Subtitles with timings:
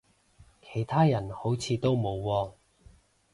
[0.63, 2.53] 其他人好似都冇喎